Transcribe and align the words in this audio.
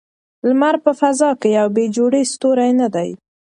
لمر 0.47 0.75
په 0.85 0.91
فضا 0.99 1.29
کې 1.39 1.49
یو 1.57 1.67
بې 1.75 1.85
جوړې 1.95 2.21
ستوری 2.31 2.71
نه 2.81 2.87
دی. 2.95 3.09